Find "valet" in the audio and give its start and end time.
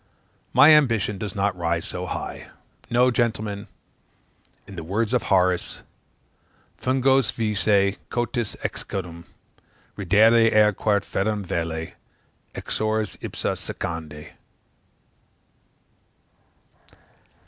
11.45-11.93